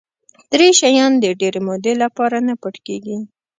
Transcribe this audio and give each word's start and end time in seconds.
درې 0.51 0.69
شیان 0.79 1.11
د 1.19 1.25
ډېرې 1.39 1.61
مودې 1.67 1.93
لپاره 2.03 2.37
نه 2.47 2.53
پټ 2.61 2.75
کېږي. 2.87 3.17